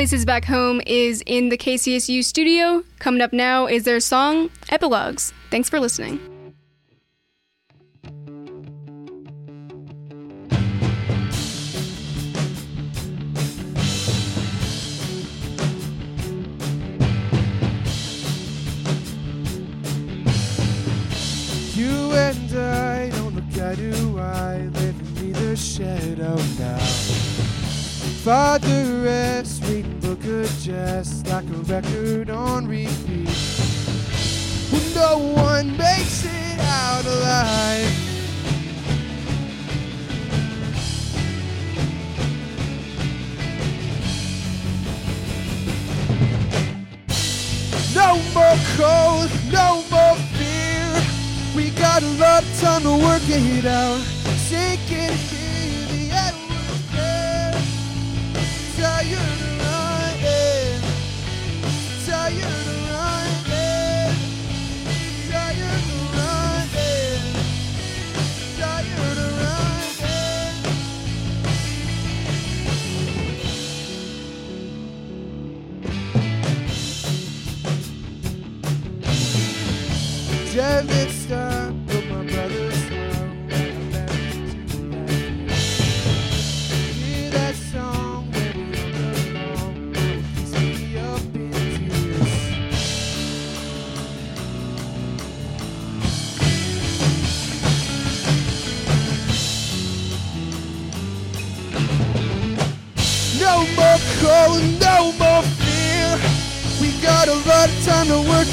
[0.03, 2.83] Places Back Home is in the KCSU studio.
[2.99, 5.31] Coming up now is their song, Epilogues.
[5.49, 6.32] Thanks for listening.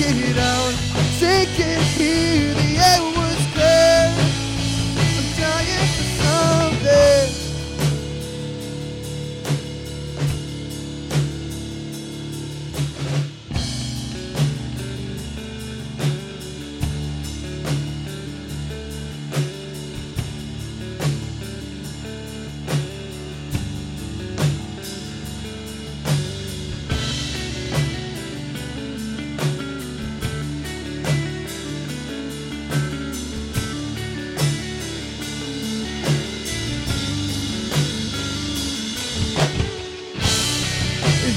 [0.01, 0.60] get up.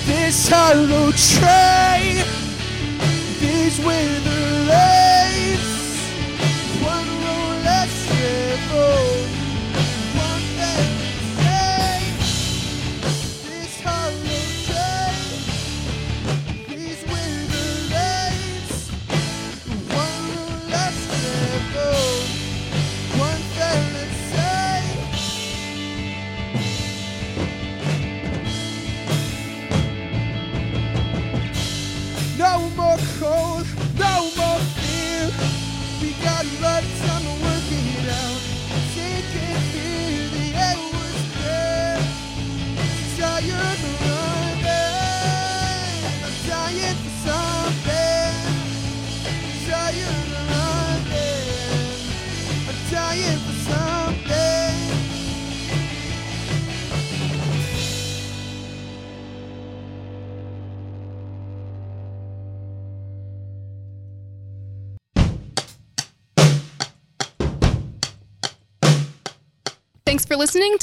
[0.06, 2.26] This hollow train,
[3.40, 4.93] these wither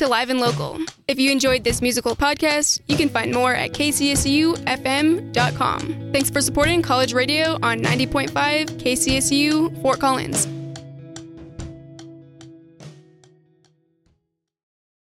[0.01, 0.79] to Live and Local.
[1.09, 4.61] If you enjoyed this musical podcast, you can find more at kcsufm.com.
[6.13, 8.31] Thanks for supporting college radio on 90.5
[8.81, 10.60] KCSU Fort Collins.